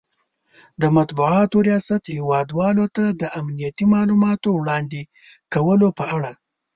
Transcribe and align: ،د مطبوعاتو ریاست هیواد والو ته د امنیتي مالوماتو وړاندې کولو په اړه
،د 0.81 0.83
مطبوعاتو 0.97 1.57
ریاست 1.67 2.03
هیواد 2.15 2.47
والو 2.59 2.85
ته 2.95 3.03
د 3.21 3.23
امنیتي 3.39 3.85
مالوماتو 3.93 4.49
وړاندې 4.59 5.01
کولو 5.53 5.87
په 5.97 6.03
اړه 6.15 6.31